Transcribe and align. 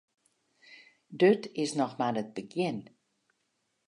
Dit 1.21 1.41
is 1.63 1.69
noch 1.79 1.95
mar 1.99 2.15
it 2.21 2.31
begjin. 2.37 2.77